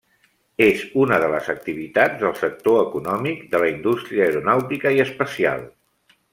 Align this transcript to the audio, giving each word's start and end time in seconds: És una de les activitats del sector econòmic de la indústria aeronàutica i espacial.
És 0.67 0.79
una 1.01 1.19
de 1.23 1.27
les 1.33 1.49
activitats 1.53 2.17
del 2.23 2.33
sector 2.41 2.81
econòmic 2.87 3.45
de 3.53 3.63
la 3.65 3.71
indústria 3.75 4.27
aeronàutica 4.31 4.97
i 4.99 5.07
espacial. 5.09 5.67